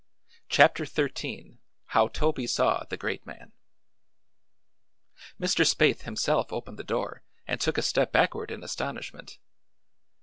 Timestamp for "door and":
6.83-7.61